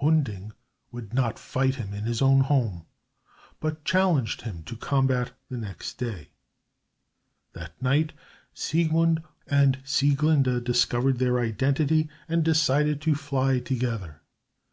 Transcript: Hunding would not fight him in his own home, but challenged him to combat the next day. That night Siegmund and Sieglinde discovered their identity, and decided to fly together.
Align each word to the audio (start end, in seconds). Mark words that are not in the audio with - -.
Hunding 0.00 0.50
would 0.90 1.14
not 1.14 1.38
fight 1.38 1.76
him 1.76 1.94
in 1.94 2.06
his 2.06 2.20
own 2.20 2.40
home, 2.40 2.86
but 3.60 3.84
challenged 3.84 4.40
him 4.42 4.64
to 4.64 4.74
combat 4.74 5.30
the 5.48 5.56
next 5.56 5.96
day. 5.96 6.30
That 7.52 7.80
night 7.80 8.12
Siegmund 8.52 9.22
and 9.46 9.78
Sieglinde 9.84 10.64
discovered 10.64 11.18
their 11.20 11.38
identity, 11.38 12.08
and 12.26 12.42
decided 12.42 13.00
to 13.02 13.14
fly 13.14 13.60
together. 13.60 14.22